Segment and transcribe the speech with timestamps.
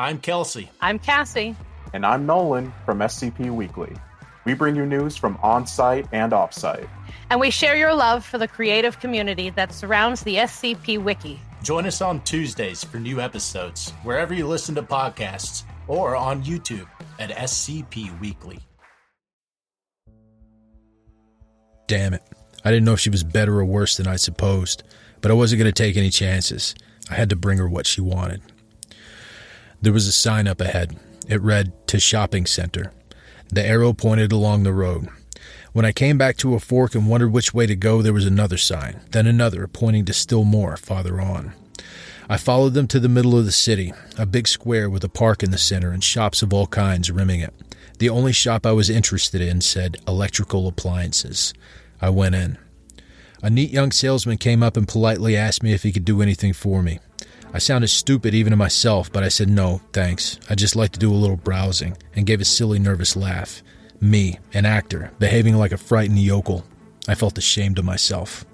[0.00, 0.70] I'm Kelsey.
[0.80, 1.54] I'm Cassie.
[1.92, 3.94] And I'm Nolan from SCP Weekly.
[4.46, 6.88] We bring you news from on site and off site.
[7.28, 11.38] And we share your love for the creative community that surrounds the SCP Wiki.
[11.62, 16.88] Join us on Tuesdays for new episodes, wherever you listen to podcasts, or on YouTube
[17.18, 18.58] at SCP Weekly.
[21.88, 22.22] Damn it.
[22.64, 24.82] I didn't know if she was better or worse than I supposed,
[25.20, 26.74] but I wasn't going to take any chances.
[27.10, 28.40] I had to bring her what she wanted.
[29.82, 30.98] There was a sign up ahead.
[31.26, 32.92] It read, To Shopping Center.
[33.48, 35.08] The arrow pointed along the road.
[35.72, 38.26] When I came back to a fork and wondered which way to go, there was
[38.26, 41.54] another sign, then another, pointing to still more farther on.
[42.28, 45.42] I followed them to the middle of the city, a big square with a park
[45.42, 47.54] in the center and shops of all kinds rimming it.
[47.98, 51.54] The only shop I was interested in said electrical appliances.
[52.00, 52.58] I went in.
[53.42, 56.52] A neat young salesman came up and politely asked me if he could do anything
[56.52, 56.98] for me.
[57.52, 60.38] I sounded stupid even to myself, but I said no, thanks.
[60.48, 63.62] I'd just like to do a little browsing, and gave a silly, nervous laugh.
[64.00, 66.64] Me, an actor, behaving like a frightened yokel.
[67.08, 68.44] I felt ashamed of myself.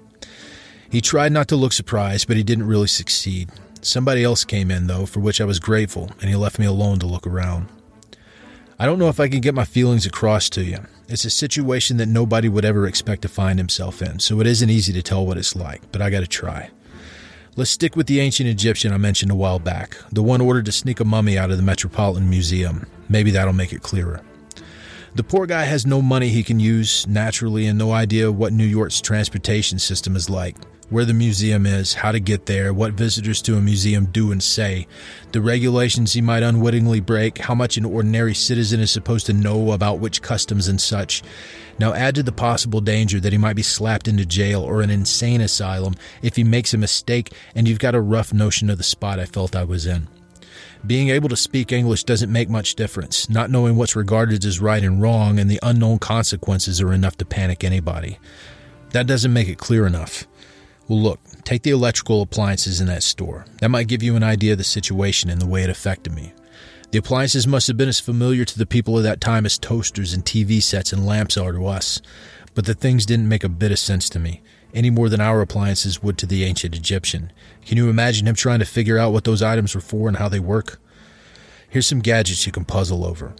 [0.89, 3.49] He tried not to look surprised, but he didn't really succeed.
[3.81, 6.97] Somebody else came in, though, for which I was grateful, and he left me alone
[6.99, 7.67] to look around.
[8.79, 10.79] I don't know if I can get my feelings across to you.
[11.07, 14.69] It's a situation that nobody would ever expect to find himself in, so it isn't
[14.69, 16.71] easy to tell what it's like, but I gotta try.
[17.57, 20.71] Let's stick with the ancient Egyptian I mentioned a while back, the one ordered to
[20.71, 22.85] sneak a mummy out of the Metropolitan Museum.
[23.09, 24.21] Maybe that'll make it clearer.
[25.15, 28.63] The poor guy has no money he can use, naturally, and no idea what New
[28.63, 30.55] York's transportation system is like
[30.89, 34.41] where the museum is, how to get there, what visitors to a museum do and
[34.41, 34.87] say,
[35.33, 39.73] the regulations he might unwittingly break, how much an ordinary citizen is supposed to know
[39.73, 41.23] about which customs and such.
[41.77, 44.89] Now add to the possible danger that he might be slapped into jail or an
[44.89, 48.83] insane asylum if he makes a mistake, and you've got a rough notion of the
[48.83, 50.07] spot I felt I was in.
[50.85, 53.29] Being able to speak English doesn't make much difference.
[53.29, 57.25] Not knowing what's regarded as right and wrong and the unknown consequences are enough to
[57.25, 58.19] panic anybody.
[58.91, 60.25] That doesn't make it clear enough.
[60.87, 63.45] Well, look, take the electrical appliances in that store.
[63.59, 66.33] That might give you an idea of the situation and the way it affected me.
[66.91, 70.13] The appliances must have been as familiar to the people of that time as toasters
[70.13, 72.01] and TV sets and lamps are to us.
[72.55, 74.41] But the things didn't make a bit of sense to me,
[74.73, 77.33] any more than our appliances would to the ancient Egyptian.
[77.65, 80.29] Can you imagine him trying to figure out what those items were for and how
[80.29, 80.79] they work?
[81.69, 83.35] Here's some gadgets you can puzzle over.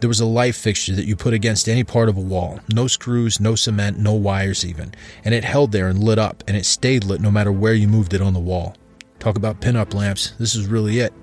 [0.00, 2.60] There was a light fixture that you put against any part of a wall.
[2.72, 4.94] No screws, no cement, no wires even.
[5.24, 7.88] And it held there and lit up, and it stayed lit no matter where you
[7.88, 8.76] moved it on the wall.
[9.18, 10.32] Talk about pin-up lamps.
[10.38, 11.14] This is really it.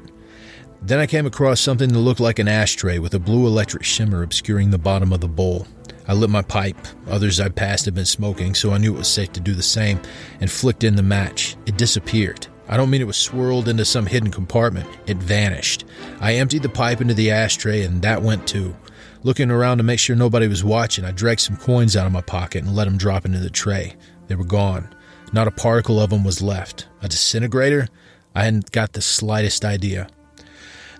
[0.81, 4.23] Then I came across something that looked like an ashtray with a blue electric shimmer
[4.23, 5.67] obscuring the bottom of the bowl.
[6.07, 6.75] I lit my pipe.
[7.07, 9.63] Others I passed had been smoking, so I knew it was safe to do the
[9.63, 10.01] same,
[10.41, 11.55] and flicked in the match.
[11.65, 12.47] It disappeared.
[12.67, 14.87] I don't mean it was swirled into some hidden compartment.
[15.05, 15.85] It vanished.
[16.19, 18.75] I emptied the pipe into the ashtray and that went too.
[19.23, 22.21] Looking around to make sure nobody was watching, I dragged some coins out of my
[22.21, 23.95] pocket and let them drop into the tray.
[24.27, 24.93] They were gone.
[25.31, 26.87] Not a particle of them was left.
[27.01, 27.87] A disintegrator?
[28.35, 30.07] I hadn't got the slightest idea.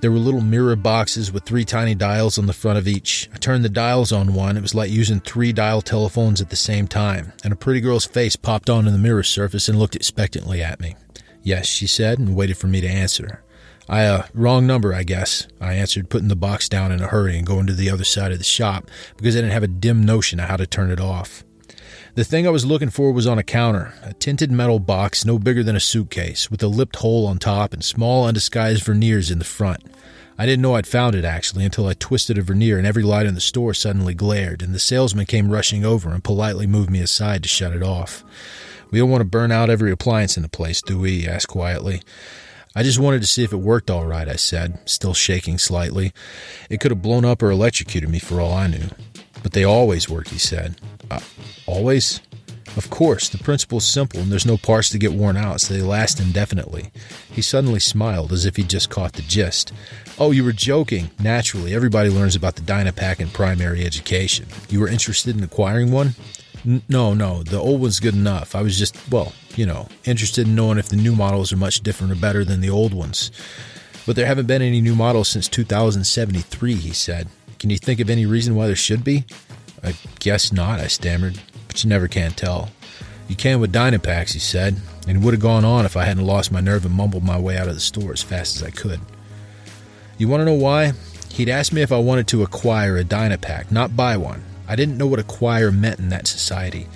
[0.02, 3.30] There were little mirror boxes with three tiny dials on the front of each.
[3.34, 4.58] I turned the dials on one.
[4.58, 8.06] It was like using three dial telephones at the same time, and a pretty girl's
[8.06, 10.96] face popped onto the mirror surface and looked expectantly at me.
[11.44, 13.44] Yes, she said, and waited for me to answer.
[13.90, 17.38] I, uh, wrong number, I guess, I answered, putting the box down in a hurry
[17.38, 20.06] and going to the other side of the shop because I didn't have a dim
[20.06, 21.44] notion of how to turn it off.
[22.16, 25.38] The thing I was looking for was on a counter, a tinted metal box no
[25.38, 29.40] bigger than a suitcase, with a lipped hole on top and small undisguised verniers in
[29.40, 29.84] the front.
[30.38, 33.26] I didn't know I'd found it actually until I twisted a vernier and every light
[33.26, 37.02] in the store suddenly glared, and the salesman came rushing over and politely moved me
[37.02, 38.24] aside to shut it off.
[38.94, 41.22] We don't want to burn out every appliance in the place, do we?
[41.22, 42.04] he asked quietly.
[42.76, 46.14] I just wanted to see if it worked all right, I said, still shaking slightly.
[46.70, 48.90] It could have blown up or electrocuted me for all I knew.
[49.42, 50.80] But they always work, he said.
[51.10, 51.22] Uh,
[51.66, 52.22] always?
[52.78, 55.82] Of course, the principle's simple and there's no parts to get worn out, so they
[55.82, 56.92] last indefinitely.
[57.32, 59.74] He suddenly smiled as if he'd just caught the gist.
[60.20, 61.10] Oh, you were joking.
[61.20, 64.46] Naturally, everybody learns about the Dynapack in primary education.
[64.70, 66.14] You were interested in acquiring one?
[66.66, 68.56] No, no, the old one's good enough.
[68.56, 71.82] I was just, well, you know, interested in knowing if the new models are much
[71.82, 73.32] different or better than the old ones.
[74.06, 77.28] But there haven't been any new models since 2073, he said.
[77.60, 79.26] Can you think of any reason why there should be?
[79.84, 82.70] I guess not, I stammered, but you never can tell.
[83.28, 86.26] You can with Dynapacks, he said, and it would have gone on if I hadn't
[86.26, 88.70] lost my nerve and mumbled my way out of the store as fast as I
[88.70, 89.00] could.
[90.18, 90.94] You want to know why?
[91.32, 94.44] He'd asked me if I wanted to acquire a Dynapack, not buy one.
[94.74, 96.88] I didn't know what acquire meant in that society.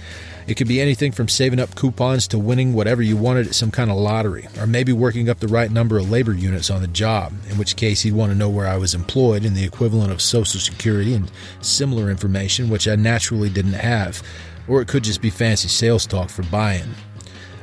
[0.47, 3.69] It could be anything from saving up coupons to winning whatever you wanted at some
[3.69, 6.88] kind of lottery, or maybe working up the right number of labor units on the
[6.88, 10.12] job, in which case he'd want to know where I was employed and the equivalent
[10.12, 11.31] of Social Security and
[11.62, 14.24] similar information, which I naturally didn't have,
[14.68, 16.95] or it could just be fancy sales talk for buy-in.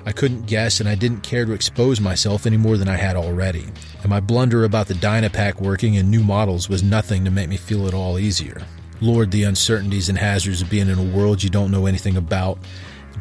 [0.07, 3.17] I couldn't guess, and I didn't care to expose myself any more than I had
[3.17, 3.65] already.
[4.03, 7.57] And my blunder about the Dynapack working and new models was nothing to make me
[7.57, 8.63] feel at all easier.
[9.05, 12.59] Lord, the uncertainties and hazards of being in a world you don't know anything about.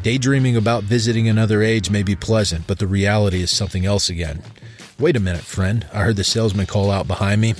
[0.02, 4.42] Daydreaming about visiting another age may be pleasant, but the reality is something else again.
[4.98, 7.56] Wait a minute, friend, I heard the salesman call out behind me.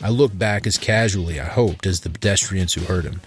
[0.00, 3.20] I looked back as casually, I hoped, as the pedestrians who heard him.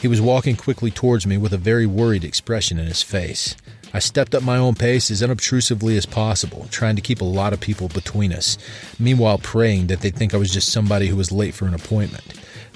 [0.00, 3.56] He was walking quickly towards me with a very worried expression in his face.
[3.92, 7.52] I stepped up my own pace as unobtrusively as possible, trying to keep a lot
[7.52, 8.56] of people between us,
[9.00, 12.24] meanwhile praying that they'd think I was just somebody who was late for an appointment.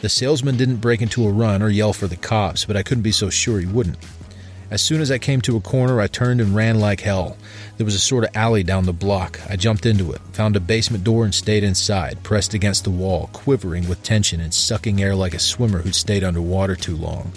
[0.03, 3.05] The salesman didn't break into a run or yell for the cops, but I couldn't
[3.05, 3.99] be so sure he wouldn't.
[4.69, 7.37] As soon as I came to a corner, I turned and ran like hell.
[7.77, 9.39] There was a sort of alley down the block.
[9.49, 13.31] I jumped into it, found a basement door, and stayed inside, pressed against the wall,
[13.33, 17.31] quivering with tension and sucking air like a swimmer who'd stayed underwater too long.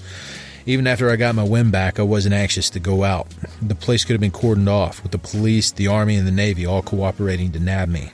[0.65, 3.27] Even after I got my wind back, I wasn't anxious to go out.
[3.61, 6.65] The place could have been cordoned off, with the police, the army, and the navy
[6.65, 8.13] all cooperating to nab me.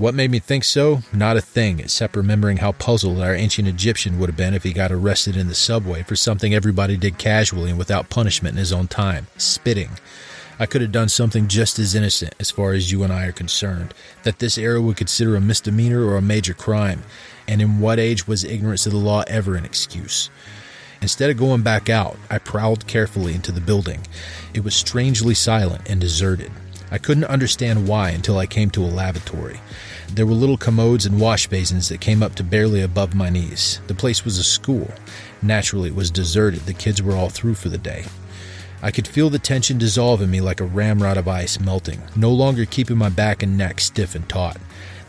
[0.00, 1.02] What made me think so?
[1.12, 4.72] Not a thing, except remembering how puzzled our ancient Egyptian would have been if he
[4.72, 8.72] got arrested in the subway for something everybody did casually and without punishment in his
[8.72, 9.90] own time spitting.
[10.58, 13.32] I could have done something just as innocent, as far as you and I are
[13.32, 13.92] concerned,
[14.22, 17.02] that this era would consider a misdemeanor or a major crime.
[17.46, 20.30] And in what age was ignorance of the law ever an excuse?
[21.02, 24.06] Instead of going back out, I prowled carefully into the building.
[24.54, 26.52] It was strangely silent and deserted.
[26.90, 29.60] I couldn't understand why until I came to a lavatory.
[30.12, 33.80] There were little commodes and wash basins that came up to barely above my knees.
[33.86, 34.90] The place was a school.
[35.40, 36.60] Naturally, it was deserted.
[36.60, 38.04] The kids were all through for the day.
[38.82, 42.32] I could feel the tension dissolve in me like a ramrod of ice melting, no
[42.32, 44.56] longer keeping my back and neck stiff and taut.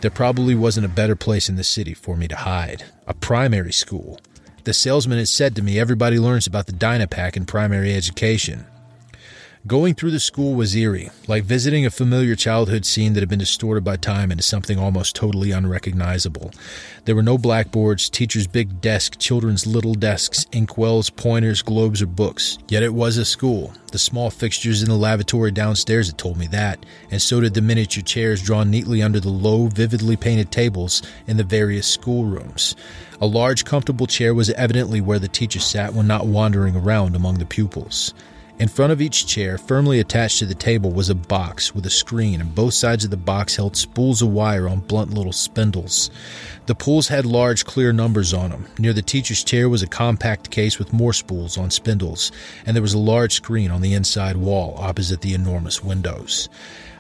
[0.01, 2.83] There probably wasn't a better place in the city for me to hide.
[3.07, 4.19] A primary school.
[4.65, 8.65] The salesman had said to me everybody learns about the Dynapack in primary education.
[9.67, 13.37] Going through the school was eerie, like visiting a familiar childhood scene that had been
[13.37, 16.49] distorted by time into something almost totally unrecognizable.
[17.05, 22.57] There were no blackboards, teachers' big desk, children's little desks, inkwells, pointers, globes, or books.
[22.69, 23.71] Yet it was a school.
[23.91, 27.61] The small fixtures in the lavatory downstairs had told me that, and so did the
[27.61, 32.75] miniature chairs drawn neatly under the low, vividly painted tables in the various schoolrooms.
[33.21, 37.37] A large, comfortable chair was evidently where the teacher sat when not wandering around among
[37.37, 38.15] the pupils.
[38.61, 41.89] In front of each chair, firmly attached to the table, was a box with a
[41.89, 46.11] screen, and both sides of the box held spools of wire on blunt little spindles.
[46.67, 48.67] The pools had large, clear numbers on them.
[48.77, 52.31] Near the teacher's chair was a compact case with more spools on spindles,
[52.63, 56.47] and there was a large screen on the inside wall opposite the enormous windows.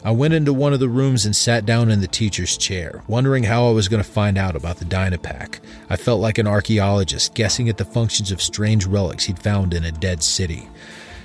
[0.03, 3.43] I went into one of the rooms and sat down in the teacher's chair, wondering
[3.43, 5.59] how I was going to find out about the Dynapack.
[5.91, 9.85] I felt like an archaeologist guessing at the functions of strange relics he'd found in
[9.85, 10.67] a dead city.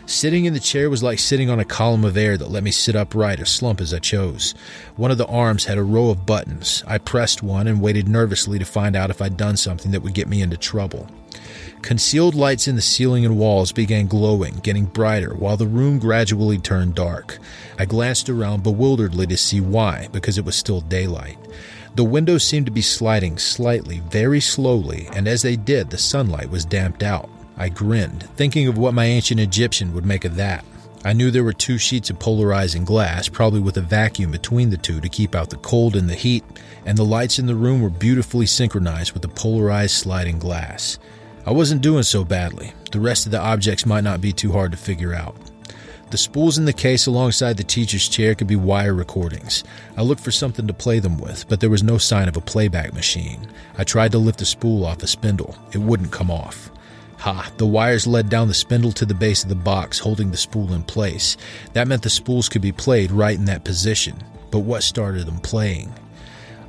[0.06, 2.70] Sitting in the chair was like sitting on a column of air that let me
[2.70, 4.55] sit upright or slump as I chose.
[4.94, 6.85] One of the arms had a row of buttons.
[6.87, 10.14] I pressed one and waited nervously to find out if I'd done something that would
[10.14, 11.08] get me into trouble.
[11.82, 16.58] Concealed lights in the ceiling and walls began glowing, getting brighter, while the room gradually
[16.58, 17.38] turned dark.
[17.76, 21.37] I glanced around bewilderedly to see why, because it was still daylight.
[21.97, 26.51] The windows seemed to be sliding slightly, very slowly, and as they did, the sunlight
[26.51, 27.29] was damped out.
[27.56, 30.65] I grinned, thinking of what my ancient Egyptian would make of that.
[31.05, 34.77] I knew there were two sheets of polarizing glass, probably with a vacuum between the
[34.77, 36.44] two to keep out the cold and the heat,
[36.84, 40.98] and the lights in the room were beautifully synchronized with the polarized sliding glass.
[41.46, 42.72] I wasn't doing so badly.
[42.91, 45.36] The rest of the objects might not be too hard to figure out.
[46.10, 49.65] The spools in the case alongside the teacher's chair could be wire recordings.
[49.96, 52.41] I looked for something to play them with, but there was no sign of a
[52.41, 53.46] playback machine.
[53.79, 55.56] I tried to lift the spool off the spindle.
[55.72, 56.70] It wouldn't come off.
[57.19, 60.37] Ha, the wires led down the spindle to the base of the box, holding the
[60.37, 61.37] spool in place.
[61.73, 64.23] That meant the spools could be played right in that position.
[64.51, 65.93] But what started them playing?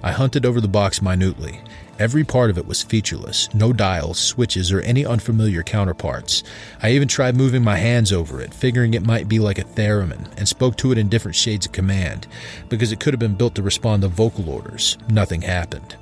[0.01, 1.61] I hunted over the box minutely.
[1.99, 6.43] Every part of it was featureless, no dials, switches, or any unfamiliar counterparts.
[6.81, 10.27] I even tried moving my hands over it, figuring it might be like a theremin,
[10.37, 12.27] and spoke to it in different shades of command,
[12.69, 14.97] because it could have been built to respond to vocal orders.
[15.09, 15.95] Nothing happened.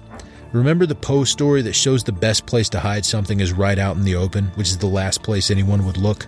[0.56, 3.98] Remember the Poe story that shows the best place to hide something is right out
[3.98, 6.28] in the open, which is the last place anyone would look?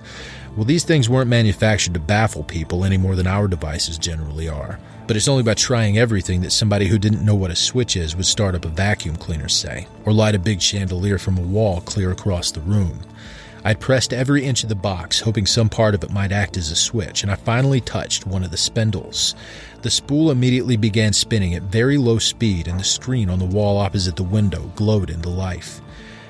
[0.58, 4.80] Well, these things weren't manufactured to baffle people any more than our devices generally are.
[5.08, 8.18] But it's only by trying everything that somebody who didn't know what a switch is
[8.18, 11.80] would start up a vacuum cleaner, say, or light a big chandelier from a wall
[11.80, 13.00] clear across the room.
[13.64, 16.72] I'd pressed every inch of the box, hoping some part of it might act as
[16.72, 19.36] a switch, and I finally touched one of the spindles.
[19.82, 23.78] The spool immediately began spinning at very low speed, and the screen on the wall
[23.78, 25.82] opposite the window glowed into life.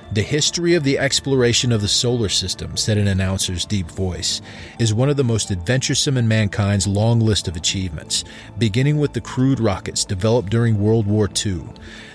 [0.10, 4.42] The history of the exploration of the solar system, said an announcer's deep voice,
[4.80, 8.24] is one of the most adventuresome in mankind's long list of achievements,
[8.58, 11.64] beginning with the crude rockets developed during World War II.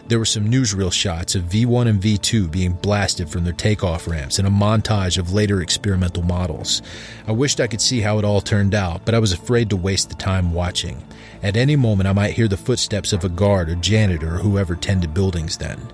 [0.08, 3.52] There were some newsreel shots of V 1 and V 2 being blasted from their
[3.52, 6.80] takeoff ramps and a montage of later experimental models.
[7.26, 9.76] I wished I could see how it all turned out, but I was afraid to
[9.76, 11.04] waste the time watching.
[11.42, 14.76] At any moment, I might hear the footsteps of a guard or janitor or whoever
[14.76, 15.92] tended buildings then.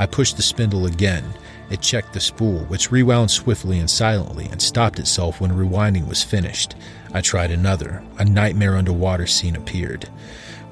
[0.00, 1.24] I pushed the spindle again.
[1.68, 6.22] It checked the spool, which rewound swiftly and silently and stopped itself when rewinding was
[6.22, 6.74] finished.
[7.12, 8.02] I tried another.
[8.18, 10.08] A nightmare underwater scene appeared.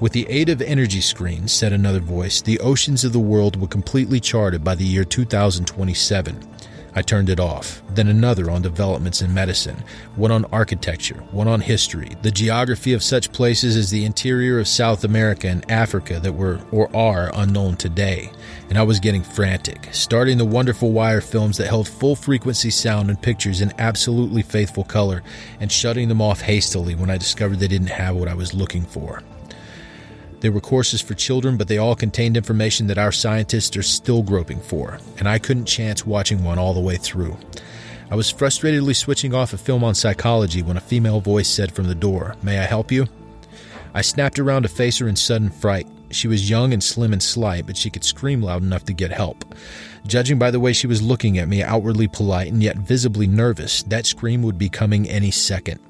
[0.00, 3.68] With the aid of energy screens, said another voice, the oceans of the world were
[3.68, 6.48] completely charted by the year 2027.
[6.98, 7.80] I turned it off.
[7.90, 9.84] Then another on developments in medicine,
[10.16, 14.66] one on architecture, one on history, the geography of such places as the interior of
[14.66, 18.32] South America and Africa that were or are unknown today.
[18.68, 23.10] And I was getting frantic, starting the wonderful wire films that held full frequency sound
[23.10, 25.22] and pictures in absolutely faithful color,
[25.60, 28.84] and shutting them off hastily when I discovered they didn't have what I was looking
[28.84, 29.22] for.
[30.40, 34.22] There were courses for children, but they all contained information that our scientists are still
[34.22, 37.36] groping for, and I couldn't chance watching one all the way through.
[38.10, 41.88] I was frustratedly switching off a film on psychology when a female voice said from
[41.88, 43.06] the door, May I help you?
[43.92, 45.88] I snapped around to face her in sudden fright.
[46.10, 49.10] She was young and slim and slight, but she could scream loud enough to get
[49.10, 49.44] help.
[50.06, 53.82] Judging by the way she was looking at me, outwardly polite and yet visibly nervous,
[53.84, 55.80] that scream would be coming any second.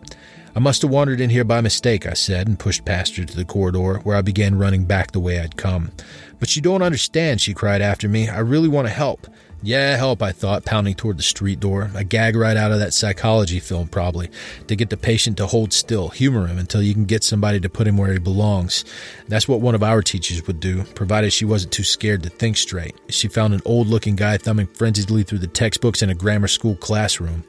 [0.59, 3.37] I must have wandered in here by mistake, I said, and pushed past her to
[3.37, 5.93] the corridor, where I began running back the way I'd come.
[6.41, 8.29] But you don't understand, she cried after me.
[8.29, 9.29] I really want to help.
[9.63, 11.93] Yeah, help, I thought, pounding toward the street door.
[11.95, 14.31] A gag right out of that psychology film, probably,
[14.67, 17.69] to get the patient to hold still, humor him until you can get somebody to
[17.69, 18.85] put him where he belongs.
[19.29, 22.57] That's what one of our teachers would do, provided she wasn't too scared to think
[22.57, 22.97] straight.
[23.11, 26.75] She found an old looking guy thumbing frenziedly through the textbooks in a grammar school
[26.75, 27.45] classroom.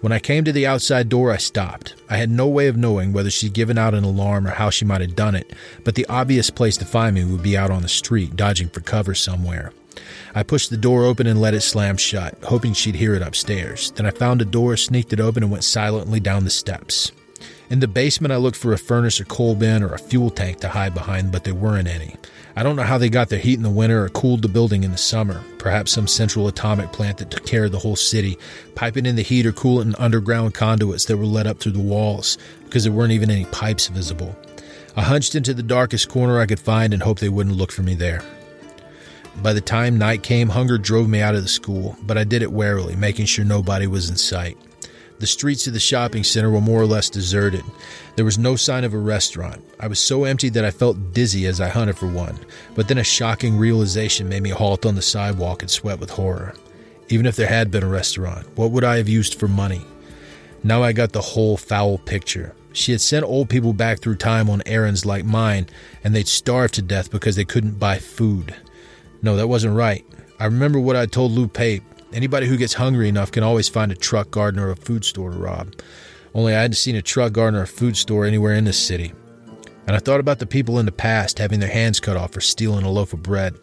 [0.00, 1.94] When I came to the outside door, I stopped.
[2.10, 4.84] I had no way of knowing whether she'd given out an alarm or how she
[4.84, 7.82] might have done it, but the obvious place to find me would be out on
[7.82, 9.72] the street, dodging for cover somewhere.
[10.34, 13.92] I pushed the door open and let it slam shut, hoping she'd hear it upstairs.
[13.92, 17.12] Then I found a door, sneaked it open, and went silently down the steps.
[17.70, 20.60] In the basement, I looked for a furnace or coal bin or a fuel tank
[20.60, 22.16] to hide behind, but there weren't any.
[22.56, 24.84] I don't know how they got their heat in the winter or cooled the building
[24.84, 25.42] in the summer.
[25.58, 28.38] Perhaps some central atomic plant that took care of the whole city,
[28.74, 31.80] piping in the heat or coolant in underground conduits that were let up through the
[31.80, 34.36] walls, because there weren't even any pipes visible.
[34.94, 37.82] I hunched into the darkest corner I could find and hoped they wouldn't look for
[37.82, 38.22] me there.
[39.42, 42.42] By the time night came, hunger drove me out of the school, but I did
[42.42, 44.56] it warily, making sure nobody was in sight.
[45.20, 47.64] The streets of the shopping center were more or less deserted.
[48.16, 49.64] There was no sign of a restaurant.
[49.78, 52.38] I was so empty that I felt dizzy as I hunted for one,
[52.74, 56.54] but then a shocking realization made me halt on the sidewalk and sweat with horror.
[57.08, 59.82] Even if there had been a restaurant, what would I have used for money?
[60.62, 62.54] Now I got the whole foul picture.
[62.72, 65.68] She had sent old people back through time on errands like mine,
[66.02, 68.54] and they'd starve to death because they couldn't buy food.
[69.22, 70.04] No, that wasn't right.
[70.40, 71.84] I remember what I told Lou Pape.
[72.14, 75.32] Anybody who gets hungry enough can always find a truck garden or a food store
[75.32, 75.74] to rob.
[76.32, 79.12] Only I hadn't seen a truck garden or a food store anywhere in this city.
[79.88, 82.40] And I thought about the people in the past having their hands cut off for
[82.40, 83.56] stealing a loaf of bread.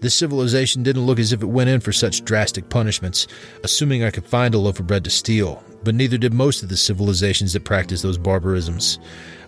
[0.00, 3.26] This civilization didn't look as if it went in for such drastic punishments,
[3.64, 6.68] assuming I could find a loaf of bread to steal, but neither did most of
[6.68, 8.98] the civilizations that practiced those barbarisms.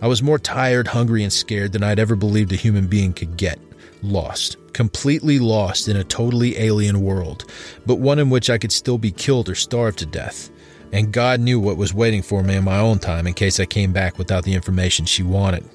[0.01, 3.37] I was more tired, hungry, and scared than I'd ever believed a human being could
[3.37, 3.59] get.
[4.03, 4.57] Lost.
[4.79, 7.45] Completely lost in a totally alien world,
[7.85, 10.51] but one in which I could still be killed or starved to death.
[10.93, 13.67] And God knew what was waiting for me in my own time in case I
[13.67, 15.69] came back without the information she wanted,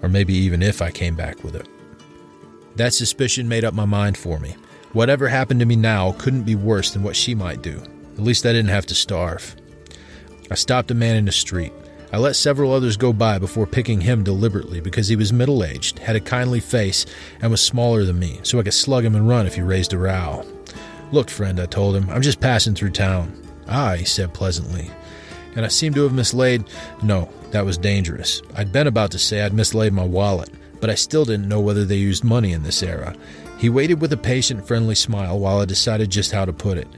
[0.00, 1.66] or maybe even if I came back with it.
[2.76, 4.54] That suspicion made up my mind for me.
[4.92, 7.82] Whatever happened to me now couldn't be worse than what she might do.
[8.12, 9.56] At least I didn't have to starve.
[10.52, 11.72] I stopped a man in the street.
[12.12, 15.98] I let several others go by before picking him deliberately because he was middle aged,
[15.98, 17.04] had a kindly face,
[17.40, 19.92] and was smaller than me, so I could slug him and run if he raised
[19.92, 20.46] a row.
[21.12, 23.40] Look, friend, I told him, I'm just passing through town.
[23.68, 24.90] Ah, he said pleasantly.
[25.54, 26.64] And I seemed to have mislaid.
[27.02, 28.42] No, that was dangerous.
[28.54, 31.84] I'd been about to say I'd mislaid my wallet, but I still didn't know whether
[31.84, 33.16] they used money in this era.
[33.58, 36.88] He waited with a patient, friendly smile while I decided just how to put it.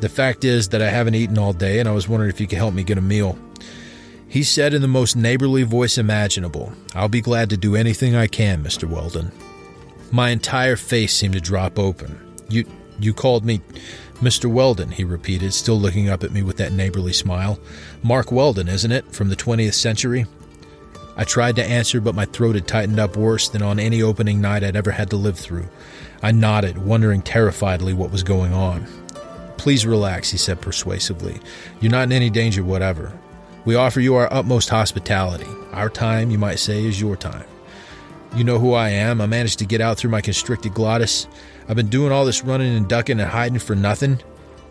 [0.00, 2.46] The fact is that I haven't eaten all day, and I was wondering if you
[2.46, 3.38] could help me get a meal.
[4.34, 8.26] He said in the most neighborly voice imaginable, I'll be glad to do anything I
[8.26, 8.82] can, Mr.
[8.82, 9.30] Weldon.
[10.10, 12.18] My entire face seemed to drop open.
[12.48, 12.66] You
[12.98, 13.60] you called me
[14.14, 14.46] Mr.
[14.46, 17.60] Weldon, he repeated, still looking up at me with that neighborly smile.
[18.02, 19.12] Mark Weldon, isn't it?
[19.12, 20.26] From the 20th century?
[21.16, 24.40] I tried to answer, but my throat had tightened up worse than on any opening
[24.40, 25.68] night I'd ever had to live through.
[26.24, 28.88] I nodded, wondering terrifiedly what was going on.
[29.58, 31.40] Please relax, he said persuasively.
[31.80, 33.16] You're not in any danger whatever.
[33.64, 35.48] We offer you our utmost hospitality.
[35.72, 37.46] Our time, you might say, is your time.
[38.36, 39.20] You know who I am.
[39.20, 41.26] I managed to get out through my constricted glottis.
[41.68, 44.20] I've been doing all this running and ducking and hiding for nothing.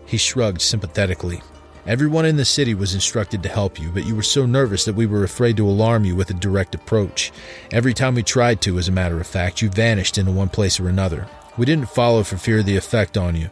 [0.06, 1.42] He shrugged sympathetically.
[1.86, 4.94] Everyone in the city was instructed to help you, but you were so nervous that
[4.94, 7.32] we were afraid to alarm you with a direct approach.
[7.72, 10.78] Every time we tried to, as a matter of fact, you vanished into one place
[10.78, 11.26] or another.
[11.56, 13.50] We didn't follow for fear of the effect on you.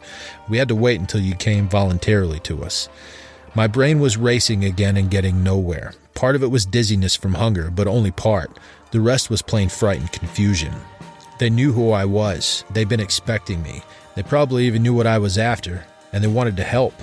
[0.49, 2.89] We had to wait until you came voluntarily to us.
[3.55, 5.93] My brain was racing again and getting nowhere.
[6.15, 8.57] Part of it was dizziness from hunger, but only part.
[8.89, 10.73] The rest was plain fright and confusion.
[11.37, 12.63] They knew who I was.
[12.71, 13.83] They'd been expecting me.
[14.15, 16.95] They probably even knew what I was after, and they wanted to help.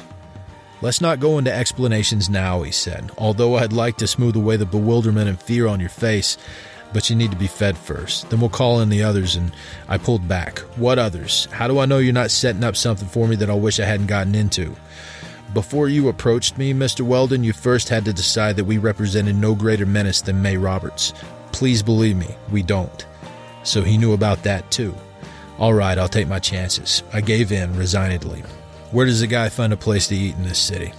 [0.82, 4.66] Let's not go into explanations now, he said, although I'd like to smooth away the
[4.66, 6.36] bewilderment and fear on your face.
[6.92, 8.28] But you need to be fed first.
[8.28, 9.52] Then we'll call in the others, and
[9.88, 10.58] I pulled back.
[10.76, 11.46] What others?
[11.52, 13.84] How do I know you're not setting up something for me that I wish I
[13.84, 14.74] hadn't gotten into?
[15.52, 17.00] Before you approached me, Mr.
[17.00, 21.12] Weldon, you first had to decide that we represented no greater menace than May Roberts.
[21.50, 23.04] Please believe me, we don't.
[23.64, 24.94] So he knew about that too.
[25.58, 27.02] All right, I'll take my chances.
[27.12, 28.44] I gave in resignedly.
[28.92, 30.92] Where does a guy find a place to eat in this city?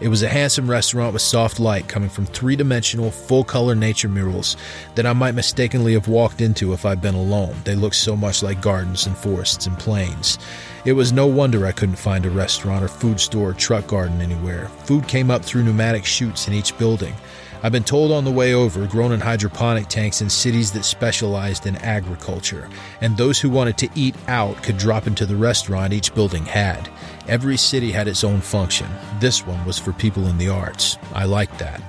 [0.00, 4.08] It was a handsome restaurant with soft light coming from three dimensional, full color nature
[4.08, 4.56] murals
[4.94, 7.54] that I might mistakenly have walked into if I'd been alone.
[7.64, 10.38] They looked so much like gardens and forests and plains.
[10.86, 14.22] It was no wonder I couldn't find a restaurant or food store or truck garden
[14.22, 14.68] anywhere.
[14.84, 17.14] Food came up through pneumatic chutes in each building.
[17.62, 21.66] I've been told on the way over, grown in hydroponic tanks in cities that specialized
[21.66, 22.70] in agriculture,
[23.02, 26.88] and those who wanted to eat out could drop into the restaurant each building had.
[27.28, 28.86] Every city had its own function.
[29.18, 30.96] This one was for people in the arts.
[31.12, 31.82] I liked that.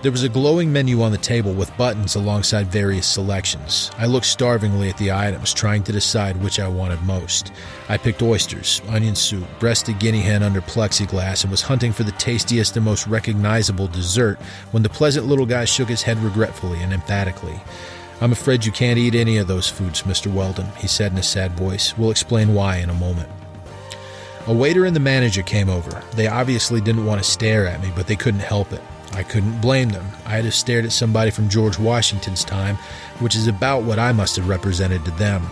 [0.00, 3.90] There was a glowing menu on the table with buttons alongside various selections.
[3.98, 7.50] I looked starvingly at the items, trying to decide which I wanted most.
[7.88, 12.12] I picked oysters, onion soup, breasted guinea hen under plexiglass, and was hunting for the
[12.12, 14.38] tastiest and most recognizable dessert
[14.70, 17.60] when the pleasant little guy shook his head regretfully and emphatically.
[18.20, 20.32] I'm afraid you can't eat any of those foods, Mr.
[20.32, 21.98] Weldon, he said in a sad voice.
[21.98, 23.28] We'll explain why in a moment.
[24.46, 26.04] A waiter and the manager came over.
[26.12, 28.80] They obviously didn't want to stare at me, but they couldn't help it.
[29.12, 30.06] I couldn't blame them.
[30.26, 32.76] I'd have stared at somebody from George Washington's time,
[33.20, 35.46] which is about what I must have represented to them.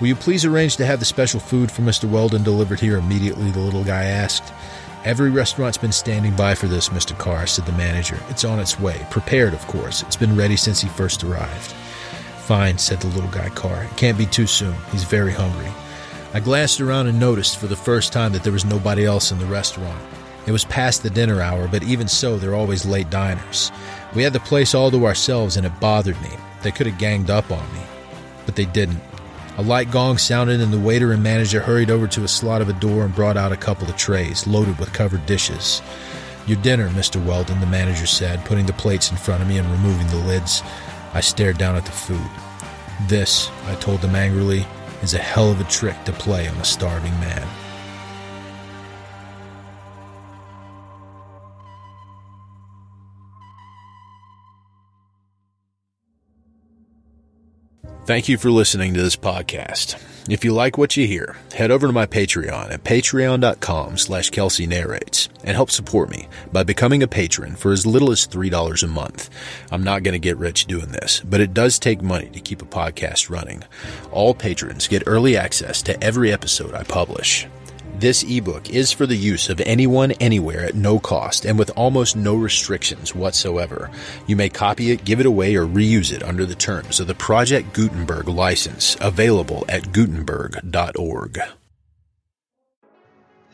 [0.00, 2.08] Will you please arrange to have the special food for Mr.
[2.08, 3.50] Weldon delivered here immediately?
[3.50, 4.52] The little guy asked.
[5.04, 7.16] Every restaurant's been standing by for this, Mr.
[7.16, 8.18] Carr, said the manager.
[8.28, 9.06] It's on its way.
[9.10, 10.02] Prepared, of course.
[10.02, 11.72] It's been ready since he first arrived.
[12.44, 13.84] Fine, said the little guy Carr.
[13.84, 14.74] It can't be too soon.
[14.90, 15.70] He's very hungry.
[16.32, 19.38] I glanced around and noticed for the first time that there was nobody else in
[19.38, 20.02] the restaurant.
[20.46, 23.70] It was past the dinner hour, but even so, they're always late diners.
[24.14, 26.30] We had the place all to ourselves, and it bothered me.
[26.62, 27.80] They could have ganged up on me,
[28.46, 29.00] but they didn't.
[29.58, 32.68] A light gong sounded, and the waiter and manager hurried over to a slot of
[32.68, 35.82] a door and brought out a couple of trays loaded with covered dishes.
[36.46, 37.24] Your dinner, Mr.
[37.24, 40.62] Weldon, the manager said, putting the plates in front of me and removing the lids.
[41.12, 42.30] I stared down at the food.
[43.06, 44.66] This, I told them angrily,
[45.02, 47.46] is a hell of a trick to play on a starving man.
[58.10, 59.94] Thank you for listening to this podcast.
[60.28, 64.66] If you like what you hear, head over to my Patreon at patreon.com slash Kelsey
[64.66, 68.86] narrates and help support me by becoming a patron for as little as $3 a
[68.88, 69.30] month.
[69.70, 72.62] I'm not going to get rich doing this, but it does take money to keep
[72.62, 73.62] a podcast running.
[74.10, 77.46] All patrons get early access to every episode I publish.
[78.00, 82.16] This ebook is for the use of anyone anywhere at no cost and with almost
[82.16, 83.90] no restrictions whatsoever.
[84.26, 87.14] You may copy it, give it away, or reuse it under the terms of the
[87.14, 91.40] Project Gutenberg license available at gutenberg.org.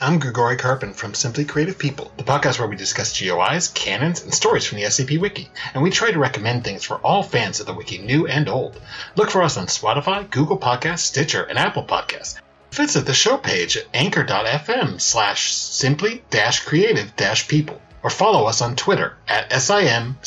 [0.01, 4.33] I'm Grigori Karpin from Simply Creative People, the podcast where we discuss GOIs, canons, and
[4.33, 7.67] stories from the SCP Wiki, and we try to recommend things for all fans of
[7.67, 8.81] the Wiki, new and old.
[9.17, 12.39] Look for us on Spotify, Google Podcasts, Stitcher, and Apple Podcasts.
[12.77, 18.61] Visit the show page at anchor.fm slash simply dash creative dash people or follow us
[18.61, 20.21] on Twitter at S-I-M-C-R-E-A-T.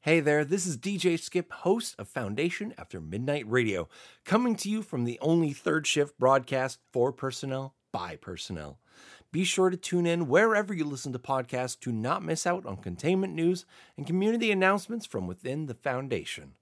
[0.00, 3.90] Hey there, this is DJ Skip, host of Foundation After Midnight Radio,
[4.24, 8.78] coming to you from the only third shift broadcast for personnel by personnel.
[9.30, 12.78] Be sure to tune in wherever you listen to podcasts to not miss out on
[12.78, 13.66] containment news
[13.98, 16.54] and community announcements from within the Foundation.